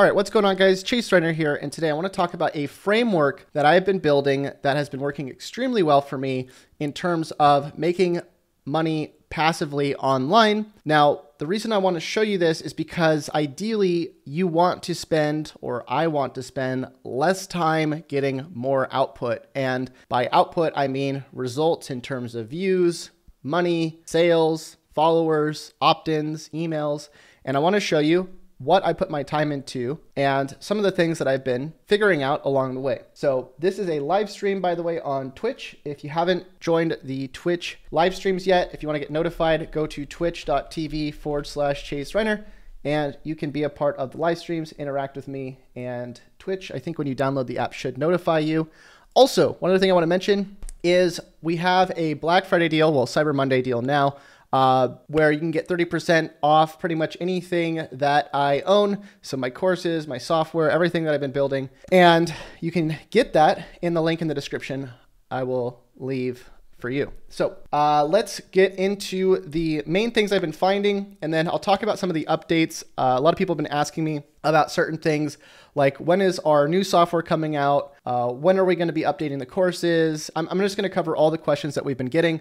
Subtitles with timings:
[0.00, 0.82] All right, what's going on, guys?
[0.82, 3.98] Chase Reiner here, and today I want to talk about a framework that I've been
[3.98, 8.22] building that has been working extremely well for me in terms of making
[8.64, 10.72] money passively online.
[10.86, 14.94] Now, the reason I want to show you this is because ideally you want to
[14.94, 19.48] spend, or I want to spend, less time getting more output.
[19.54, 23.10] And by output, I mean results in terms of views,
[23.42, 27.10] money, sales, followers, opt ins, emails.
[27.44, 28.30] And I want to show you
[28.60, 32.22] what I put my time into, and some of the things that I've been figuring
[32.22, 33.00] out along the way.
[33.14, 35.76] So, this is a live stream, by the way, on Twitch.
[35.82, 39.72] If you haven't joined the Twitch live streams yet, if you want to get notified,
[39.72, 42.44] go to twitch.tv forward slash Chase Reiner,
[42.84, 46.70] and you can be a part of the live streams, interact with me, and Twitch,
[46.70, 48.68] I think when you download the app, should notify you.
[49.14, 52.92] Also, one other thing I want to mention is we have a Black Friday deal,
[52.92, 54.18] well, Cyber Monday deal now
[54.52, 59.02] uh, where you can get 30% off pretty much anything that I own.
[59.22, 61.70] So, my courses, my software, everything that I've been building.
[61.92, 64.90] And you can get that in the link in the description.
[65.30, 67.12] I will leave for you.
[67.28, 71.82] So, uh, let's get into the main things I've been finding, and then I'll talk
[71.82, 72.82] about some of the updates.
[72.98, 75.36] Uh, a lot of people have been asking me about certain things
[75.74, 77.92] like when is our new software coming out?
[78.04, 80.30] Uh, when are we going to be updating the courses?
[80.34, 82.40] I'm, I'm just going to cover all the questions that we've been getting.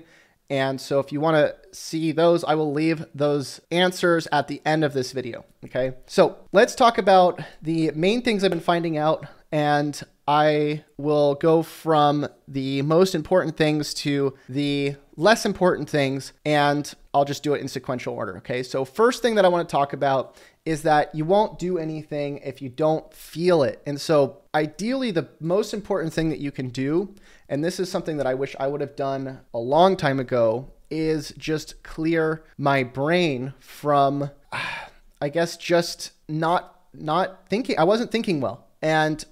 [0.49, 4.61] And so if you want to see those, I will leave those answers at the
[4.65, 5.45] end of this video.
[5.65, 5.93] Okay.
[6.07, 9.25] So let's talk about the main things I've been finding out.
[9.51, 16.33] And I will go from the most important things to the less important things.
[16.45, 18.37] And I'll just do it in sequential order.
[18.37, 18.61] Okay.
[18.61, 22.37] So, first thing that I want to talk about is that you won't do anything
[22.43, 23.81] if you don't feel it.
[23.87, 27.15] And so, ideally, the most important thing that you can do,
[27.49, 30.71] and this is something that I wish I would have done a long time ago,
[30.91, 34.29] is just clear my brain from,
[35.21, 37.79] I guess, just not not thinking.
[37.79, 38.67] I wasn't thinking well.
[38.81, 39.25] And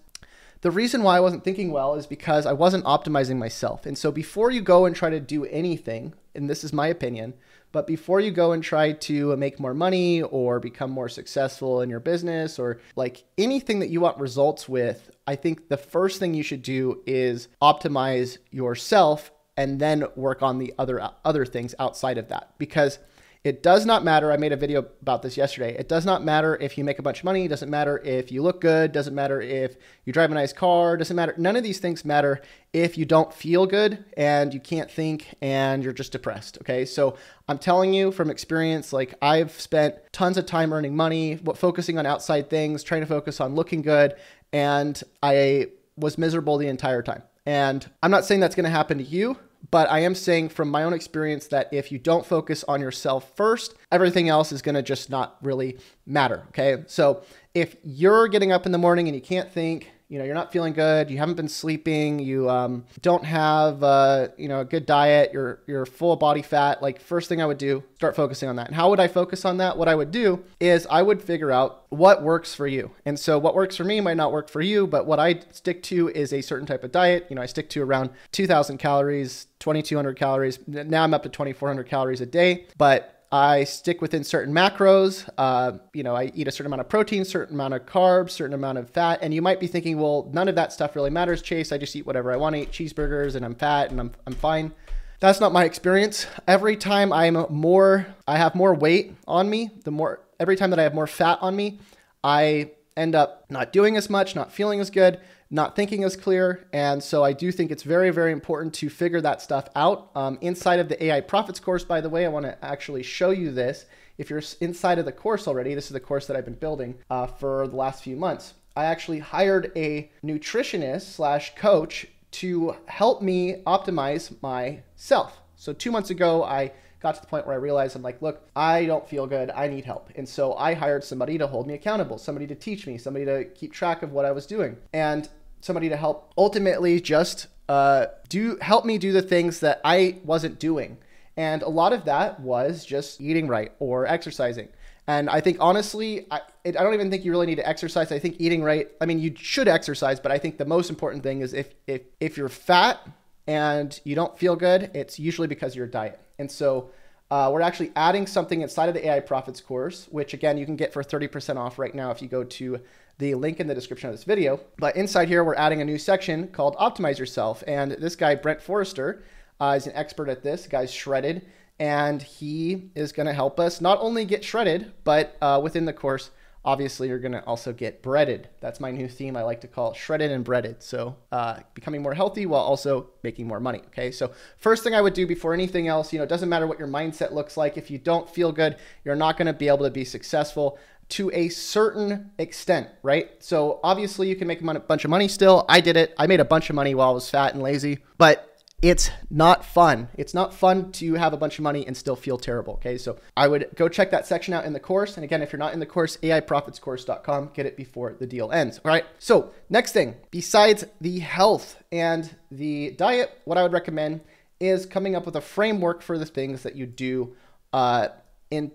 [0.62, 3.86] the reason why I wasn't thinking well is because I wasn't optimizing myself.
[3.86, 7.34] And so before you go and try to do anything, and this is my opinion,
[7.72, 11.90] but before you go and try to make more money or become more successful in
[11.90, 16.34] your business or like anything that you want results with, I think the first thing
[16.34, 22.18] you should do is optimize yourself and then work on the other other things outside
[22.18, 23.00] of that because
[23.44, 24.32] it does not matter.
[24.32, 25.76] I made a video about this yesterday.
[25.78, 27.46] It does not matter if you make a bunch of money.
[27.46, 28.92] It doesn't matter if you look good.
[28.92, 30.96] It doesn't matter if you drive a nice car.
[30.96, 31.34] It doesn't matter.
[31.38, 32.42] None of these things matter
[32.74, 36.58] if you don't feel good and you can't think and you're just depressed.
[36.62, 36.86] Okay.
[36.86, 41.98] So I'm telling you from experience, like I've spent tons of time earning money, focusing
[41.98, 44.16] on outside things, trying to focus on looking good.
[44.52, 47.24] And I was miserable the entire time.
[47.46, 49.38] And I'm not saying that's going to happen to you,
[49.70, 53.36] but I am saying from my own experience that if you don't focus on yourself
[53.36, 56.44] first, everything else is to just not really matter.
[56.50, 56.84] Okay.
[56.88, 57.24] So
[57.54, 60.52] if you're getting up in the morning and you can't think, you know you're not
[60.52, 64.86] feeling good you haven't been sleeping you um, don't have uh, you know a good
[64.86, 68.48] diet you're you're full of body fat like first thing i would do start focusing
[68.48, 68.68] on that.
[68.68, 69.78] And how would i focus on that?
[69.78, 72.92] What i would do is i would figure out what works for you.
[73.06, 75.82] And so what works for me might not work for you but what i stick
[75.84, 77.26] to is a certain type of diet.
[77.30, 80.60] You know i stick to around 2000 calories 2200 calories.
[80.68, 85.28] Now i'm up to 2400 calories a day but I stick within certain macros.
[85.38, 88.54] Uh, you know, I eat a certain amount of protein, certain amount of carbs, certain
[88.54, 89.20] amount of fat.
[89.22, 91.72] And you might be thinking, well, none of that stuff really matters, Chase.
[91.72, 94.34] I just eat whatever I want to eat, cheeseburgers, and I'm fat and I'm, I'm
[94.34, 94.72] fine.
[95.20, 96.28] That's not my experience.
[96.48, 100.80] Every time I'm more, I have more weight on me, the more, every time that
[100.80, 101.80] I have more fat on me,
[102.24, 106.68] I end up not doing as much, not feeling as good not thinking as clear.
[106.74, 110.12] And so I do think it's very, very important to figure that stuff out.
[110.16, 113.30] Um, inside of the AI Profits course, by the way, I want to actually show
[113.30, 113.86] you this.
[114.18, 116.96] If you're inside of the course already, this is the course that I've been building
[117.10, 118.56] uh, for the last few months.
[118.76, 125.40] I actually hired a nutritionist slash coach to help me optimize myself.
[125.56, 128.48] So two months ago, I got to the point where I realized I'm like, look,
[128.56, 129.50] I don't feel good.
[129.52, 130.12] I need help.
[130.16, 133.46] And so I hired somebody to hold me accountable, somebody to teach me, somebody to
[133.46, 135.30] keep track of what I was doing, and
[135.62, 140.60] somebody to help ultimately just uh, do help me do the things that I wasn't
[140.60, 140.98] doing.
[141.36, 144.70] And a lot of that was just eating right or exercising.
[145.06, 148.12] And I think honestly, I, I don't even think you really need to exercise.
[148.12, 148.90] I think eating right.
[149.00, 152.02] I mean, you should exercise, but I think the most important thing is if if
[152.20, 153.00] if you're fat
[153.46, 156.20] and you don't feel good, it's usually because of your diet.
[156.40, 156.90] And so
[157.30, 160.76] uh, we're actually adding something inside of the AI Profits course, which again, you can
[160.76, 162.80] get for 30% off right now if you go to
[163.18, 164.60] the link in the description of this video.
[164.78, 167.64] But inside here, we're adding a new section called Optimize Yourself.
[167.68, 169.24] And this guy, Brent Forrester,
[169.60, 170.64] uh, is an expert at this.
[170.64, 171.46] The guy's shredded,
[171.80, 175.94] and he is going to help us not only get shredded, but uh, within the
[175.94, 176.30] course,
[176.68, 178.50] obviously you're going to also get breaded.
[178.60, 179.38] That's my new theme.
[179.38, 180.84] I like to call shredded and breaded.
[180.84, 183.80] So uh, becoming more healthy while also making more money.
[183.88, 184.12] Okay.
[184.12, 186.78] So first thing I would do before anything else, you know, it doesn't matter what
[186.78, 187.78] your mindset looks like.
[187.78, 188.76] If you don't feel good,
[189.06, 190.78] you're not going to be able to be successful
[191.10, 193.32] to a certain extent, right?
[193.40, 195.66] So obviously you can make a bunch of money still.
[195.70, 196.14] I did it.
[196.18, 198.47] I made a bunch of money while I was fat and lazy, but
[198.82, 200.10] it's not fun.
[200.16, 202.76] It's not fun to have a bunch of money and still feel terrible.
[202.76, 202.98] Okay.
[202.98, 205.18] So I would go check that section out in the course.
[205.18, 208.80] And again, if you're not in the course, AIprofitscourse.com, get it before the deal ends.
[208.86, 209.06] All right.
[209.18, 214.22] So next thing, besides the health and the diet, what I would recommend
[214.60, 217.36] is coming up with a framework for the things that you do
[217.74, 218.10] uh,
[218.52, 218.72] in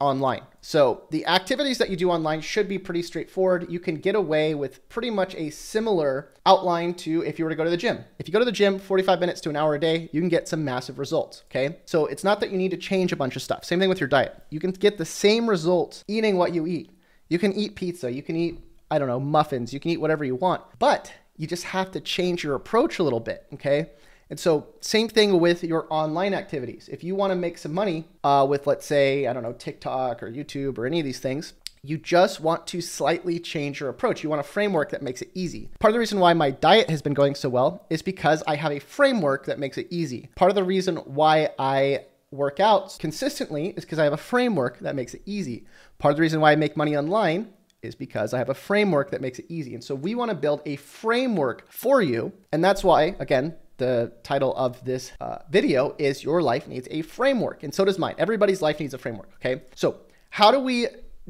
[0.00, 0.42] online.
[0.60, 3.70] So the activities that you do online should be pretty straightforward.
[3.70, 7.56] You can get away with pretty much a similar outline to if you were to
[7.56, 8.04] go to the gym.
[8.18, 10.28] If you go to the gym 45 minutes to an hour a day, you can
[10.28, 11.44] get some massive results.
[11.50, 11.78] Okay.
[11.86, 13.64] So it's not that you need to change a bunch of stuff.
[13.64, 14.42] Same thing with your diet.
[14.50, 16.90] You can get the same results eating what you eat.
[17.28, 18.12] You can eat pizza.
[18.12, 18.60] You can eat,
[18.90, 19.72] I don't know, muffins.
[19.72, 23.02] You can eat whatever you want, but you just have to change your approach a
[23.02, 23.46] little bit.
[23.54, 23.90] Okay.
[24.30, 26.88] And so, same thing with your online activities.
[26.90, 30.22] If you want to make some money uh, with, let's say, I don't know, TikTok
[30.22, 34.22] or YouTube or any of these things, you just want to slightly change your approach.
[34.22, 35.70] You want a framework that makes it easy.
[35.80, 38.56] Part of the reason why my diet has been going so well is because I
[38.56, 40.28] have a framework that makes it easy.
[40.36, 44.78] Part of the reason why I work out consistently is because I have a framework
[44.80, 45.64] that makes it easy.
[45.98, 47.52] Part of the reason why I make money online
[47.82, 49.74] is because I have a framework that makes it easy.
[49.74, 52.32] And so we want to build a framework for you.
[52.52, 57.02] And that's why, again, the title of this uh, video is Your Life Needs a
[57.02, 57.64] Framework.
[57.64, 58.14] And so does mine.
[58.18, 59.30] Everybody's life needs a framework.
[59.36, 59.62] Okay.
[59.74, 60.86] So, how do we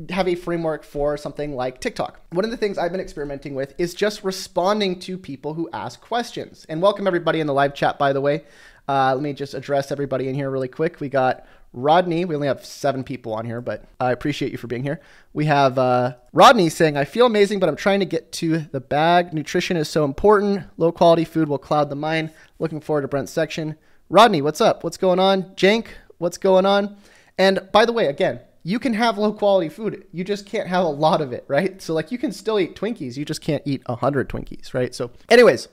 [0.08, 2.20] have a framework for something like TikTok.
[2.31, 6.00] One of the things I've been experimenting with is just responding to people who ask
[6.00, 6.64] questions.
[6.69, 8.44] And welcome everybody in the live chat, by the way.
[8.88, 11.00] Uh, let me just address everybody in here really quick.
[11.00, 14.67] We got Rodney, we only have seven people on here, but I appreciate you for
[14.67, 15.00] being here.
[15.32, 18.81] We have uh, Rodney saying, I feel amazing, but I'm trying to get to the
[18.81, 19.32] bag.
[19.32, 20.65] Nutrition is so important.
[20.79, 22.32] Low quality food will cloud the mind.
[22.59, 23.77] Looking forward to Brent's section.
[24.09, 24.82] Rodney, what's up?
[24.82, 25.44] What's going on?
[25.55, 25.87] Jank,
[26.19, 26.97] what's going on?
[27.38, 30.06] And by the way, again, you can have low quality food.
[30.12, 31.81] You just can't have a lot of it, right?
[31.81, 33.17] So, like, you can still eat Twinkies.
[33.17, 34.94] You just can't eat 100 Twinkies, right?
[34.94, 35.69] So, anyways,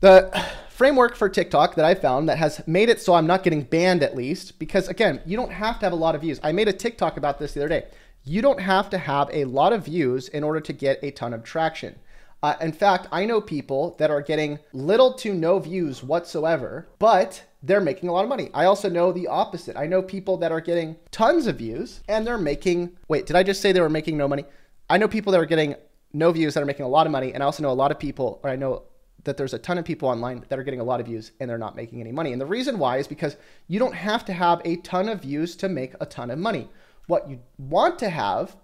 [0.00, 3.62] the framework for TikTok that I found that has made it so I'm not getting
[3.62, 6.38] banned at least, because again, you don't have to have a lot of views.
[6.42, 7.86] I made a TikTok about this the other day.
[8.24, 11.32] You don't have to have a lot of views in order to get a ton
[11.32, 11.98] of traction.
[12.42, 17.42] Uh, in fact, I know people that are getting little to no views whatsoever, but
[17.62, 18.50] they're making a lot of money.
[18.52, 19.78] I also know the opposite.
[19.78, 23.42] I know people that are getting tons of views and they're making, wait, did I
[23.42, 24.44] just say they were making no money?
[24.90, 25.74] I know people that are getting
[26.12, 27.32] no views that are making a lot of money.
[27.32, 28.82] And I also know a lot of people, or I know
[29.26, 31.50] that there's a ton of people online that are getting a lot of views and
[31.50, 32.32] they're not making any money.
[32.32, 33.36] And the reason why is because
[33.68, 36.68] you don't have to have a ton of views to make a ton of money.
[37.06, 38.56] What you want to have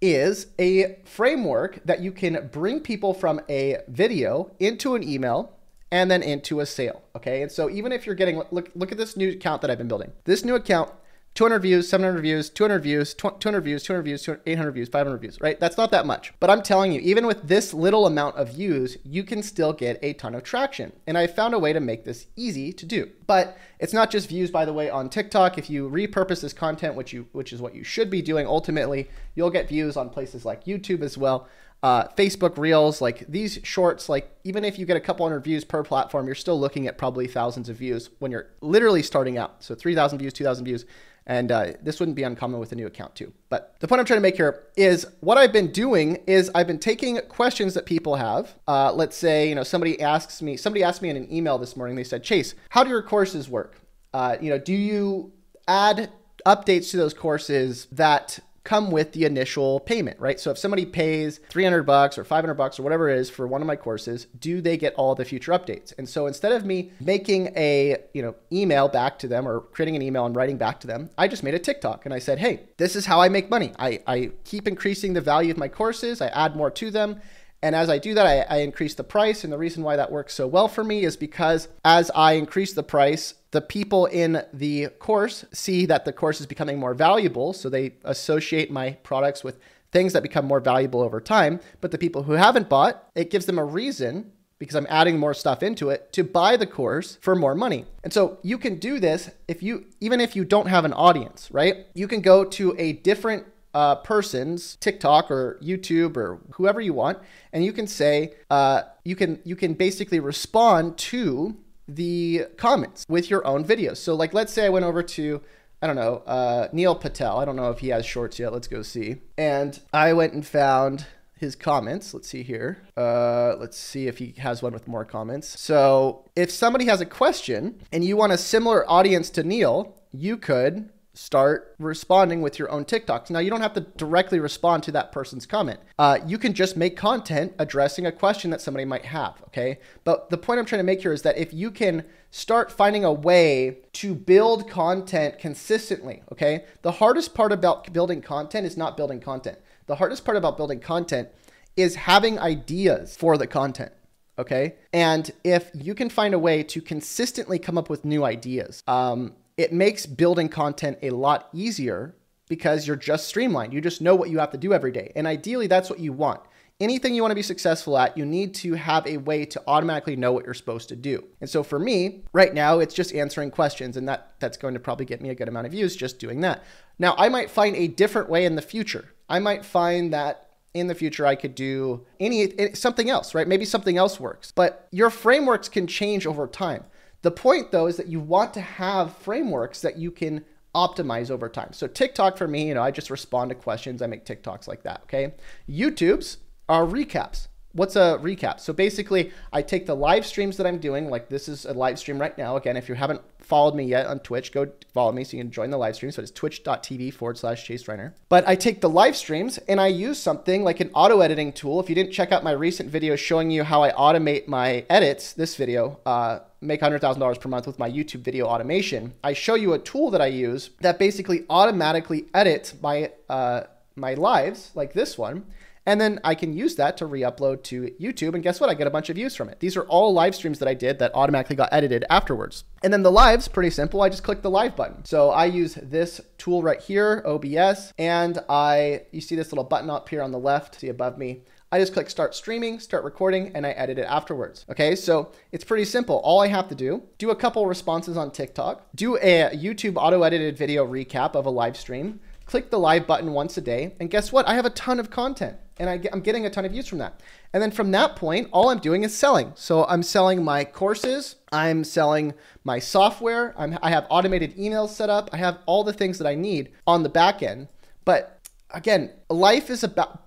[0.00, 5.52] is a framework that you can bring people from a video into an email
[5.90, 7.02] and then into a sale.
[7.14, 7.42] Okay.
[7.42, 9.88] And so even if you're getting, look, look at this new account that I've been
[9.88, 10.12] building.
[10.24, 10.90] This new account
[11.36, 15.60] 200 views, 700 views, 200 views, 200 views, 200 views, 800 views, 500 views, right?
[15.60, 16.32] That's not that much.
[16.40, 19.98] But I'm telling you, even with this little amount of views, you can still get
[20.02, 20.92] a ton of traction.
[21.06, 23.10] And I found a way to make this easy to do.
[23.26, 25.58] But it's not just views, by the way, on TikTok.
[25.58, 29.10] If you repurpose this content, which you which is what you should be doing ultimately,
[29.34, 31.48] you'll get views on places like YouTube as well.
[31.82, 35.64] Uh, Facebook Reels, like these shorts, like even if you get a couple hundred views
[35.64, 39.62] per platform, you're still looking at probably thousands of views when you're literally starting out.
[39.62, 40.86] So 3,000 views, 2,000 views.
[41.26, 43.32] And uh, this wouldn't be uncommon with a new account too.
[43.48, 46.68] But the point I'm trying to make here is what I've been doing is I've
[46.68, 48.54] been taking questions that people have.
[48.68, 51.76] Uh, let's say, you know, somebody asks me, somebody asked me in an email this
[51.76, 53.80] morning, they said, Chase, how do your courses work?
[54.14, 55.32] Uh, you know, do you
[55.66, 56.12] add
[56.46, 60.38] updates to those courses that come with the initial payment, right?
[60.40, 63.62] So if somebody pays 300 bucks or 500 bucks or whatever it is for one
[63.62, 65.94] of my courses, do they get all the future updates?
[65.96, 69.94] And so instead of me making a, you know, email back to them or creating
[69.94, 72.40] an email and writing back to them, I just made a TikTok and I said,
[72.40, 73.72] "Hey, this is how I make money.
[73.78, 77.20] I I keep increasing the value of my courses, I add more to them,
[77.66, 79.42] and as I do that, I, I, increase the price.
[79.42, 82.72] And the reason why that works so well for me is because as I increase
[82.72, 87.52] the price, the people in the course see that the course is becoming more valuable.
[87.52, 89.58] So they associate my products with
[89.90, 91.58] things that become more valuable over time.
[91.80, 94.30] But the people who haven't bought, it gives them a reason
[94.60, 97.84] because I'm adding more stuff into it to buy the course for more money.
[98.04, 101.48] And so you can do this if you, even if you don't have an audience,
[101.50, 101.86] right?
[101.94, 103.44] You can go to a different
[103.76, 107.18] uh, person's TikTok or YouTube or whoever you want,
[107.52, 111.54] and you can say uh, you can you can basically respond to
[111.86, 113.98] the comments with your own videos.
[113.98, 115.42] So like let's say I went over to
[115.82, 117.38] I don't know, uh, Neil Patel.
[117.38, 118.50] I don't know if he has shorts yet.
[118.50, 119.16] Let's go see.
[119.36, 121.04] And I went and found
[121.36, 122.14] his comments.
[122.14, 122.78] Let's see here.
[122.96, 125.60] Uh, let's see if he has one with more comments.
[125.60, 130.38] So if somebody has a question and you want a similar audience to Neil, you
[130.38, 133.30] could start responding with your own TikToks.
[133.30, 135.80] Now, you don't have to directly respond to that person's comment.
[135.98, 139.78] Uh, you can just make content addressing a question that somebody might have, okay?
[140.04, 143.04] But the point I'm trying to make here is that if you can start finding
[143.04, 146.64] a way to build content consistently, okay?
[146.82, 149.58] The hardest part about building content is not building content.
[149.86, 151.30] The hardest part about building content
[151.78, 153.92] is having ideas for the content
[154.38, 154.74] okay?
[154.92, 159.32] And if you can find a way to consistently come up with new ideas, um,
[159.56, 162.14] it makes building content a lot easier
[162.48, 163.72] because you're just streamlined.
[163.72, 165.12] You just know what you have to do every day.
[165.16, 166.40] And ideally, that's what you want.
[166.78, 170.14] Anything you want to be successful at, you need to have a way to automatically
[170.14, 171.24] know what you're supposed to do.
[171.40, 174.80] And so for me, right now, it's just answering questions, and that that's going to
[174.80, 176.62] probably get me a good amount of views just doing that.
[176.98, 179.14] Now, I might find a different way in the future.
[179.26, 183.48] I might find that in the future I could do any something else, right?
[183.48, 184.52] Maybe something else works.
[184.54, 186.84] But your frameworks can change over time.
[187.22, 190.44] The point though is that you want to have frameworks that you can
[190.74, 191.72] optimize over time.
[191.72, 194.02] So TikTok for me, you know, I just respond to questions.
[194.02, 195.34] I make TikToks like that, okay?
[195.68, 197.48] YouTube's are recaps.
[197.76, 198.58] What's a recap?
[198.58, 201.98] So basically, I take the live streams that I'm doing, like this is a live
[201.98, 202.56] stream right now.
[202.56, 205.52] Again, if you haven't followed me yet on Twitch, go follow me so you can
[205.52, 206.10] join the live stream.
[206.10, 208.14] So it's twitch.tv forward slash Chase Reiner.
[208.30, 211.78] But I take the live streams and I use something like an auto editing tool.
[211.78, 215.34] If you didn't check out my recent video showing you how I automate my edits,
[215.34, 219.72] this video, uh, make $100,000 per month with my YouTube video automation, I show you
[219.72, 223.62] a tool that I use that basically automatically edits my, uh,
[223.94, 225.46] my lives, like this one.
[225.88, 228.34] And then I can use that to re-upload to YouTube.
[228.34, 228.68] And guess what?
[228.68, 229.60] I get a bunch of views from it.
[229.60, 232.64] These are all live streams that I did that automatically got edited afterwards.
[232.82, 234.02] And then the lives, pretty simple.
[234.02, 235.04] I just click the live button.
[235.04, 239.88] So I use this tool right here, OBS, and I, you see this little button
[239.88, 241.42] up here on the left, see above me.
[241.72, 244.64] I just click start streaming, start recording, and I edit it afterwards.
[244.70, 246.20] Okay, so it's pretty simple.
[246.22, 250.22] All I have to do, do a couple responses on TikTok, do a YouTube auto
[250.22, 254.10] edited video recap of a live stream, click the live button once a day, and
[254.10, 254.46] guess what?
[254.46, 256.98] I have a ton of content and I am getting a ton of views from
[256.98, 257.20] that.
[257.52, 259.52] And then from that point, all I'm doing is selling.
[259.56, 265.10] So I'm selling my courses, I'm selling my software, I'm, I have automated emails set
[265.10, 267.68] up, I have all the things that I need on the back end.
[268.04, 268.38] But
[268.70, 270.25] again, life is about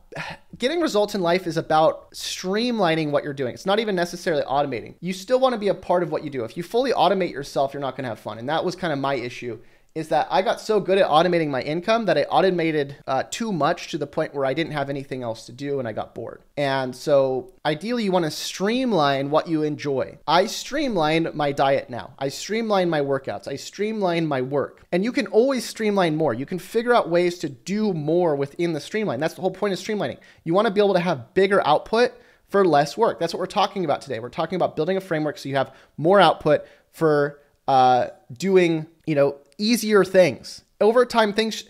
[0.57, 3.53] getting results in life is about streamlining what you're doing.
[3.53, 4.95] It's not even necessarily automating.
[4.99, 6.43] You still want to be a part of what you do.
[6.43, 8.37] If you fully automate yourself, you're not going to have fun.
[8.37, 9.59] And that was kind of my issue
[9.95, 13.51] is that I got so good at automating my income that I automated uh, too
[13.51, 16.13] much to the point where I didn't have anything else to do and I got
[16.13, 16.41] bored.
[16.55, 20.19] And so ideally, you want to streamline what you enjoy.
[20.27, 24.85] I streamline my diet now, I streamline my workouts, I streamline my work.
[24.91, 26.33] And you can always streamline more.
[26.33, 29.19] You can figure out ways to do more within the streamline.
[29.19, 30.17] That's the whole point of streamlining.
[30.43, 32.13] You want to be able to have bigger output
[32.47, 33.19] for less work.
[33.19, 34.19] That's what we're talking about today.
[34.19, 39.15] We're talking about building a framework so you have more output for uh, doing, you
[39.15, 40.63] know, easier things.
[40.81, 41.65] Over time, things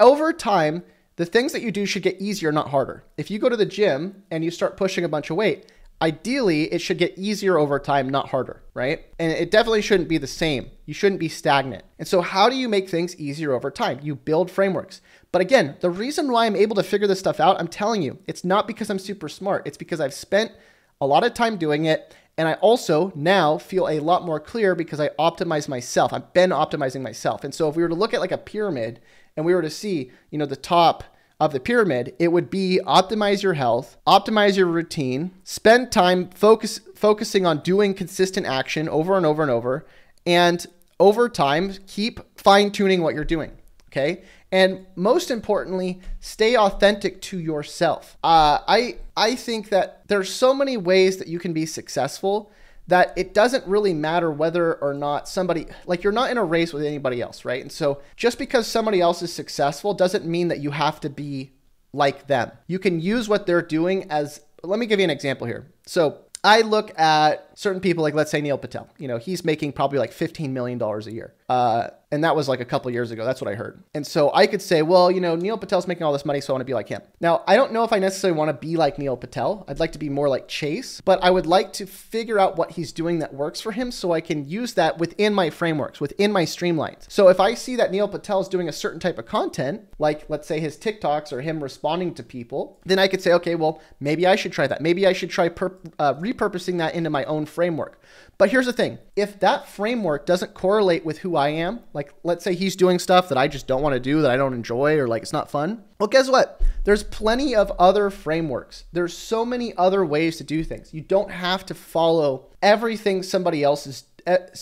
[0.00, 0.82] over time,
[1.16, 3.04] the things that you do should get easier, not harder.
[3.16, 5.70] If you go to the gym and you start pushing a bunch of weight,
[6.02, 9.04] ideally it should get easier over time, not harder, right?
[9.18, 10.70] And it definitely shouldn't be the same.
[10.86, 11.84] You shouldn't be stagnant.
[11.98, 14.00] And so, how do you make things easier over time?
[14.02, 15.00] You build frameworks.
[15.30, 18.18] But again, the reason why I'm able to figure this stuff out, I'm telling you,
[18.26, 19.66] it's not because I'm super smart.
[19.66, 20.52] It's because I've spent
[21.00, 24.74] a lot of time doing it and I also now feel a lot more clear
[24.74, 26.12] because I optimize myself.
[26.12, 27.44] I've been optimizing myself.
[27.44, 29.00] And so if we were to look at like a pyramid
[29.36, 31.04] and we were to see, you know, the top
[31.38, 36.80] of the pyramid, it would be optimize your health, optimize your routine, spend time focus
[36.94, 39.86] focusing on doing consistent action over and over and over,
[40.26, 40.66] and
[40.98, 43.52] over time keep fine tuning what you're doing.
[43.94, 44.24] Okay.
[44.50, 48.16] And most importantly, stay authentic to yourself.
[48.24, 52.50] Uh, I I think that there's so many ways that you can be successful
[52.88, 56.72] that it doesn't really matter whether or not somebody like you're not in a race
[56.72, 57.62] with anybody else, right?
[57.62, 61.52] And so just because somebody else is successful doesn't mean that you have to be
[61.92, 62.50] like them.
[62.66, 65.70] You can use what they're doing as let me give you an example here.
[65.86, 68.88] So I look at certain people like let's say Neil Patel.
[68.98, 71.32] You know, he's making probably like 15 million dollars a year.
[71.48, 73.24] Uh, and that was like a couple years ago.
[73.24, 73.82] That's what I heard.
[73.92, 76.52] And so I could say, well, you know, Neil Patel's making all this money, so
[76.52, 77.02] I want to be like him.
[77.20, 79.64] Now, I don't know if I necessarily want to be like Neil Patel.
[79.66, 82.70] I'd like to be more like Chase, but I would like to figure out what
[82.70, 86.30] he's doing that works for him so I can use that within my frameworks, within
[86.30, 87.10] my streamlines.
[87.10, 90.24] So if I see that Neil Patel is doing a certain type of content, like
[90.30, 93.82] let's say his TikToks or him responding to people, then I could say, okay, well,
[93.98, 94.80] maybe I should try that.
[94.80, 98.00] Maybe I should try per- uh, repurposing that into my own framework.
[98.38, 102.44] But here's the thing if that framework doesn't correlate with who I am, like let's
[102.44, 104.98] say he's doing stuff that I just don't want to do, that I don't enjoy,
[104.98, 105.84] or like it's not fun.
[106.00, 106.60] Well, guess what?
[106.84, 108.84] There's plenty of other frameworks.
[108.92, 110.92] There's so many other ways to do things.
[110.92, 114.04] You don't have to follow everything somebody else is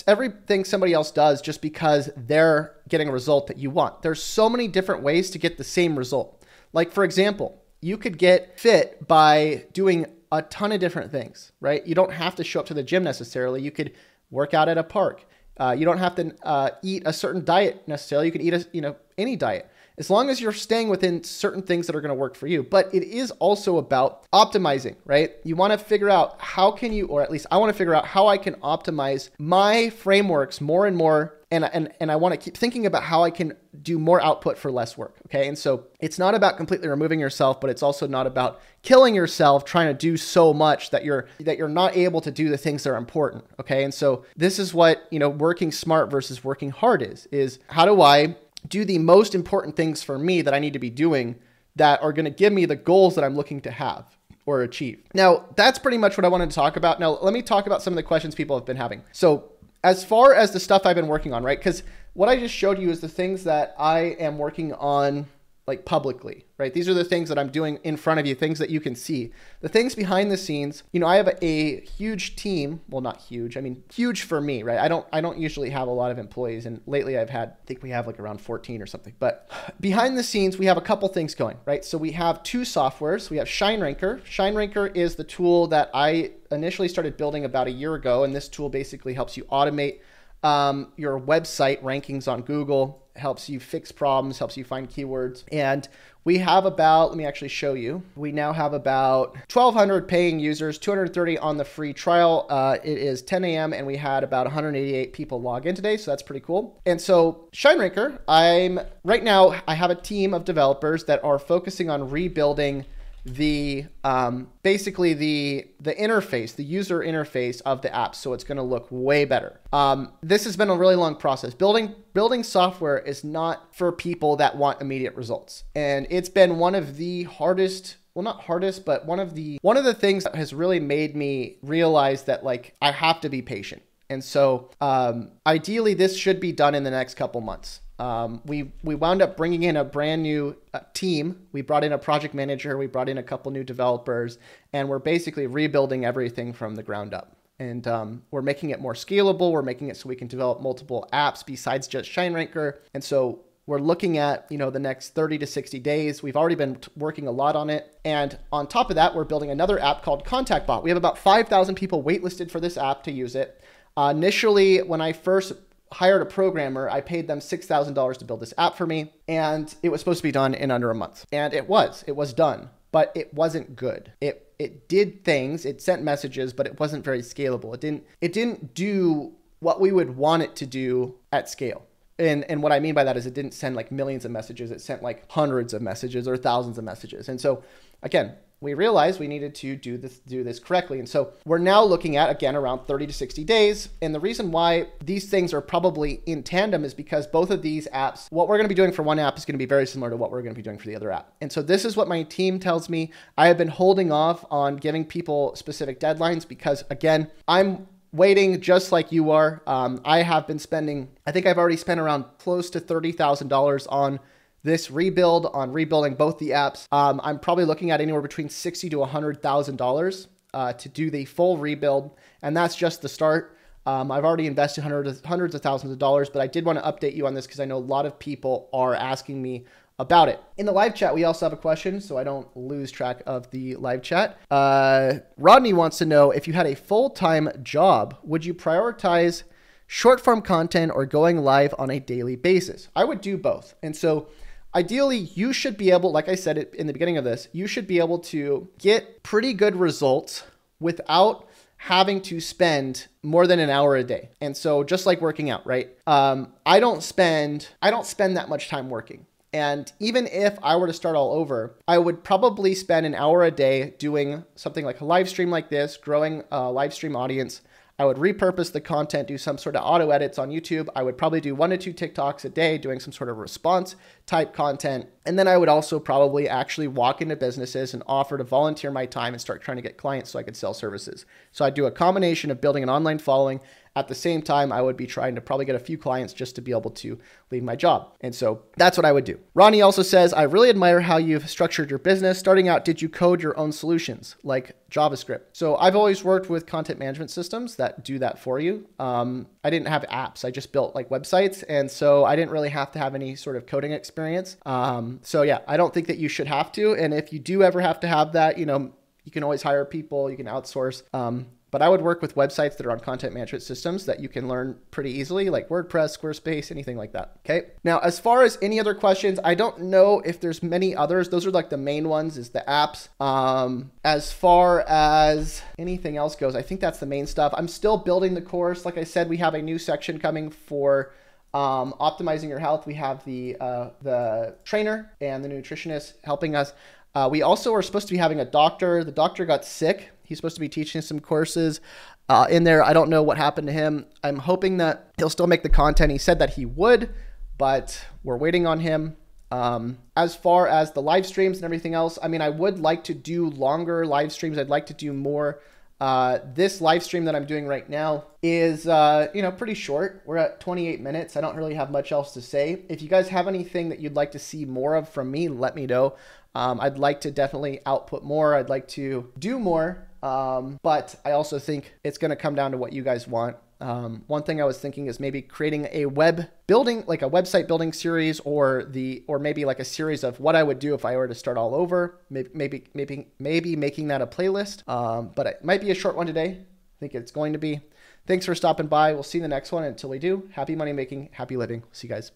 [0.09, 4.03] everything somebody else does just because they're getting a result that you want.
[4.03, 6.43] There's so many different ways to get the same result.
[6.73, 11.87] Like for example, you could get fit by doing a ton of different things, right?
[11.87, 13.63] You don't have to show up to the gym necessarily.
[13.63, 13.93] You could
[14.31, 15.25] work out at a park.
[15.59, 18.27] Uh, you don't have to uh, eat a certain diet necessarily.
[18.27, 21.63] You can eat a, you know any diet as long as you're staying within certain
[21.63, 22.63] things that are going to work for you.
[22.63, 25.33] But it is also about optimizing, right?
[25.45, 27.95] You want to figure out how can you, or at least I want to figure
[27.95, 31.39] out how I can optimize my frameworks more and more.
[31.51, 34.57] And, and, and I want to keep thinking about how I can do more output
[34.57, 35.17] for less work.
[35.27, 35.49] Okay.
[35.49, 39.67] And so it's not about completely removing yourself, but it's also not about killing yourself
[39.67, 42.85] trying to do so much that you're that you're not able to do the things
[42.85, 43.45] that are important.
[43.61, 43.85] Okay.
[43.85, 47.85] And so this is what, you know, working smart versus working hard is, is how
[47.85, 48.35] do I
[48.69, 51.37] do the most important things for me that I need to be doing
[51.77, 54.05] that are going to give me the goals that I'm looking to have
[54.45, 55.03] or achieve.
[55.15, 57.01] Now, that's pretty much what I wanted to talk about.
[57.01, 59.03] Now, let me talk about some of the questions people have been having.
[59.13, 59.53] So,
[59.85, 61.59] as far as the stuff I've been working on, right?
[61.59, 61.83] Because
[62.15, 65.27] what I just showed you is the things that I am working on
[65.73, 66.75] like publicly, right?
[66.75, 68.95] These are the things that I'm doing in front of you, things that you can
[68.95, 69.33] see.
[69.63, 72.83] The things behind the scenes, you know, I have a, a, huge team.
[72.91, 73.57] Well, not huge.
[73.57, 74.79] I mean, huge for me, right?
[74.79, 77.65] I don't I don't usually have a lot of employees and lately I've had I
[77.65, 79.15] think we have like around 14 or something.
[79.19, 79.51] But
[79.81, 81.83] behind the scenes, we have a couple things going, right?
[81.83, 83.31] So we have two softwares.
[83.31, 84.23] We have ShineRanker.
[84.25, 88.47] ShineRanker is the tool that I initially started building about a year ago and this
[88.47, 90.01] tool basically helps you automate
[90.43, 95.45] um, your website rankings on Google helps you fix problems, helps you find keywords.
[95.53, 95.87] And
[96.25, 100.79] we have about, let me actually show you, we now have about 1,200 paying users,
[100.79, 102.47] 230 on the free trial.
[102.49, 103.73] Uh, it is 10 a.m.
[103.73, 106.81] and we had about 188 people log in today, so that's pretty cool.
[106.87, 111.91] And so, ShineRanker, I'm right now, I have a team of developers that are focusing
[111.91, 112.87] on rebuilding
[113.25, 118.57] the um, basically the the interface, the user interface of the app, so it's going
[118.57, 119.61] to look way better.
[119.73, 121.55] Um, this has been a really long process.
[121.55, 126.75] Building building software is not for people that want immediate results, and it's been one
[126.75, 130.35] of the hardest well not hardest but one of the one of the things that
[130.35, 135.31] has really made me realize that like i have to be patient and so um,
[135.47, 139.37] ideally this should be done in the next couple months um, we we wound up
[139.37, 141.47] bringing in a brand new uh, team.
[141.53, 142.77] We brought in a project manager.
[142.77, 144.39] We brought in a couple new developers,
[144.73, 147.37] and we're basically rebuilding everything from the ground up.
[147.59, 149.53] And um, we're making it more scalable.
[149.53, 152.79] We're making it so we can develop multiple apps besides just ShineRanker.
[152.95, 156.23] And so we're looking at you know the next 30 to 60 days.
[156.23, 159.51] We've already been working a lot on it, and on top of that, we're building
[159.51, 160.83] another app called ContactBot.
[160.83, 163.61] We have about 5,000 people waitlisted for this app to use it.
[163.97, 165.53] Uh, initially, when I first
[165.93, 166.89] hired a programmer.
[166.89, 170.25] I paid them $6,000 to build this app for me, and it was supposed to
[170.25, 171.27] be done in under a month.
[171.33, 172.05] And it was.
[172.07, 174.13] It was done, but it wasn't good.
[174.21, 177.75] It it did things, it sent messages, but it wasn't very scalable.
[177.75, 181.83] It didn't it didn't do what we would want it to do at scale.
[182.19, 184.71] And, and what I mean by that is it didn't send like millions of messages.
[184.71, 187.29] It sent like hundreds of messages or thousands of messages.
[187.29, 187.63] And so
[188.03, 191.01] again, we realized we needed to do this do this correctly.
[191.01, 193.89] And so we're now looking at again around 30 to 60 days.
[194.01, 197.89] And the reason why these things are probably in tandem is because both of these
[197.89, 199.87] apps, what we're going to be doing for one app is going to be very
[199.87, 201.33] similar to what we're going to be doing for the other app.
[201.41, 203.13] And so this is what my team tells me.
[203.37, 208.93] I have been holding off on giving people specific deadlines because again, I'm waiting just
[208.93, 209.63] like you are.
[209.67, 214.21] Um, I have been spending, I think I've already spent around close to $30,000 on
[214.63, 216.87] this rebuild on rebuilding both the apps.
[216.93, 221.11] Um, I'm probably looking at anywhere between sixty to hundred thousand uh, dollars to do
[221.11, 222.11] the full rebuild,
[222.43, 223.57] and that's just the start.
[223.85, 226.85] Um, I've already invested hundreds hundreds of thousands of dollars, but I did want to
[226.85, 229.65] update you on this because I know a lot of people are asking me
[229.99, 230.41] about it.
[230.57, 233.51] In the live chat, we also have a question, so I don't lose track of
[233.51, 234.39] the live chat.
[234.51, 239.43] Uh, Rodney wants to know if you had a full time job, would you prioritize
[239.87, 242.89] short form content or going live on a daily basis?
[242.95, 243.75] I would do both.
[243.83, 244.29] And so
[244.75, 247.87] Ideally, you should be able, like I said in the beginning of this, you should
[247.87, 250.45] be able to get pretty good results
[250.81, 254.31] without having to spend more than an hour a day.
[254.41, 255.91] And so just like working out, right?
[256.07, 259.27] Um, I don't spend I don't spend that much time working.
[259.53, 263.45] And even if I were to start all over, I would probably spend an hour
[263.45, 267.61] a day doing something like a live stream like this, growing a live stream audience,
[268.03, 270.89] I would repurpose the content, do some sort of auto edits on YouTube.
[270.97, 273.95] I would probably do one to two TikToks a day doing some sort of response
[274.27, 275.07] type content.
[275.25, 279.07] And then I would also probably actually walk into businesses and offer to volunteer my
[279.07, 281.27] time and start trying to get clients so I could sell services.
[281.53, 283.61] So I'd do a combination of building an online following
[283.95, 286.55] at the same time, I would be trying to probably get a few clients just
[286.55, 287.19] to be able to
[287.51, 288.15] leave my job.
[288.23, 289.39] And so that's what I would do.
[289.55, 292.39] Ronnie also says, I really admire how you've structured your business.
[292.39, 295.43] Starting out, did you code your own solutions like JavaScript?
[295.53, 298.89] So I've always worked with content management systems that do that for you.
[298.99, 301.63] Um, I didn't have apps, I just built like websites.
[301.69, 304.57] And so I didn't really have to have any sort of coding experience.
[304.65, 306.95] Um, so yeah, I don't think that you should have to.
[306.95, 308.93] And if you do ever have to have that, you know,
[309.25, 311.03] you can always hire people, you can outsource.
[311.15, 314.29] Um, but I would work with websites that are on content management systems that you
[314.29, 317.39] can learn pretty easily, like WordPress, Squarespace, anything like that.
[317.45, 317.69] Okay.
[317.83, 321.31] Now, as far as any other questions, I don't know if there's many others.
[321.31, 323.09] Those are like the main ones, is the apps.
[323.21, 327.55] Um, as far as anything else goes, I think that's the main stuff.
[327.57, 328.85] I'm still building the course.
[328.85, 331.15] Like I said, we have a new section coming for
[331.55, 332.87] um, optimizing your health.
[332.87, 336.75] We have the uh, the trainer and the nutritionist helping us.
[337.15, 339.05] Uh, we also are supposed to be having a doctor.
[339.05, 341.83] The doctor got sick He's supposed to be teaching some courses
[342.31, 342.83] uh, in there.
[342.83, 344.07] I don't know what happened to him.
[344.25, 346.11] I'm hoping that he'll still make the content.
[346.11, 347.11] He said that he would,
[347.59, 349.19] but we're waiting on him.
[349.51, 353.05] Um, as far as the live streams and everything else, I mean, I would like
[353.05, 354.57] to do longer live streams.
[354.57, 355.61] I'd like to do more.
[356.01, 360.23] Uh, this live stream that I'm doing right now is, uh, you know, pretty short.
[360.25, 361.37] We're at 28 minutes.
[361.37, 362.83] I don't really have much else to say.
[362.89, 365.77] If you guys have anything that you'd like to see more of from me, let
[365.77, 366.15] me know.
[366.55, 368.55] Um, I'd like to definitely output more.
[368.55, 370.07] I'd like to do more.
[370.23, 373.57] Um, but I also think it's going to come down to what you guys want.
[373.81, 377.67] Um, one thing I was thinking is maybe creating a web building, like a website
[377.67, 381.05] building series, or the, or maybe like a series of what I would do if
[381.05, 382.21] I were to start all over.
[382.31, 384.89] Maybe, maybe, maybe, maybe making that a playlist.
[384.89, 386.59] Um, but it might be a short one today.
[386.61, 387.81] I think it's going to be.
[388.27, 389.13] Thanks for stopping by.
[389.13, 389.83] We'll see you in the next one.
[389.83, 391.83] Until we do, happy money making, happy living.
[391.91, 392.33] See you guys.